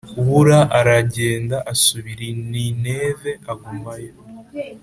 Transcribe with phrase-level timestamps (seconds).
[0.25, 4.13] bura aragenda asubira a i Nineve agumayo